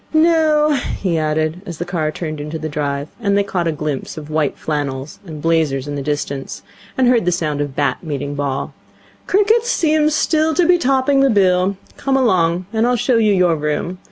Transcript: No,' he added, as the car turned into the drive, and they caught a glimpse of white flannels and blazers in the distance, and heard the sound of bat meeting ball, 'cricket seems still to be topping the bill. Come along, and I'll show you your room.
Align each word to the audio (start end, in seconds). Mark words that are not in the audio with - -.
No,' 0.15 0.73
he 0.99 1.19
added, 1.19 1.61
as 1.67 1.77
the 1.77 1.85
car 1.85 2.09
turned 2.11 2.41
into 2.41 2.57
the 2.57 2.67
drive, 2.67 3.07
and 3.21 3.37
they 3.37 3.43
caught 3.43 3.67
a 3.67 3.71
glimpse 3.71 4.17
of 4.17 4.31
white 4.31 4.57
flannels 4.57 5.19
and 5.27 5.43
blazers 5.43 5.87
in 5.87 5.93
the 5.93 6.01
distance, 6.01 6.63
and 6.97 7.07
heard 7.07 7.23
the 7.25 7.31
sound 7.31 7.61
of 7.61 7.75
bat 7.75 7.99
meeting 8.03 8.33
ball, 8.33 8.73
'cricket 9.27 9.63
seems 9.63 10.15
still 10.15 10.55
to 10.55 10.65
be 10.65 10.79
topping 10.79 11.19
the 11.19 11.29
bill. 11.29 11.77
Come 11.97 12.17
along, 12.17 12.65
and 12.73 12.87
I'll 12.87 12.95
show 12.95 13.17
you 13.17 13.31
your 13.31 13.55
room. 13.55 13.99